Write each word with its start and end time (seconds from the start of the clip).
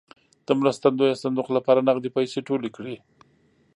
د 0.45 0.47
مرستندویه 0.59 1.19
صندوق 1.23 1.47
لپاره 1.57 1.85
نغدې 1.87 2.09
پیسې 2.17 2.39
ټولې 2.47 2.69
کړې. 2.77 2.95